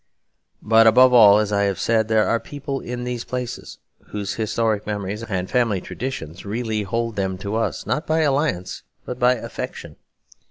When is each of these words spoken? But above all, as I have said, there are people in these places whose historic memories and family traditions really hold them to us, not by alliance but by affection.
But 0.63 0.87
above 0.87 1.13
all, 1.13 1.37
as 1.37 1.51
I 1.53 1.65
have 1.65 1.79
said, 1.79 2.07
there 2.07 2.27
are 2.27 2.39
people 2.39 2.79
in 2.79 3.03
these 3.03 3.23
places 3.23 3.77
whose 4.07 4.33
historic 4.33 4.87
memories 4.87 5.21
and 5.21 5.47
family 5.47 5.79
traditions 5.79 6.43
really 6.43 6.81
hold 6.81 7.17
them 7.17 7.37
to 7.37 7.55
us, 7.55 7.85
not 7.85 8.07
by 8.07 8.21
alliance 8.21 8.81
but 9.05 9.19
by 9.19 9.35
affection. 9.35 9.97